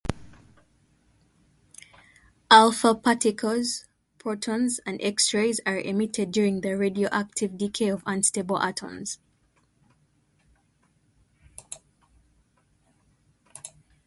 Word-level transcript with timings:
Alpha 2.49 2.95
particles, 2.95 3.85
protons, 4.17 4.79
and 4.83 4.99
X-rays 4.99 5.61
are 5.63 5.77
emitted 5.79 6.31
during 6.31 6.61
the 6.61 6.75
radioactive 6.75 7.55
decay 7.55 7.89
of 7.89 8.01
unstable 8.07 8.59
atoms. 8.59 9.19